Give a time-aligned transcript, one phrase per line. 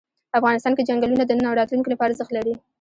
[0.39, 2.53] افغانستان کې چنګلونه د نن او راتلونکي لپاره ارزښت لري.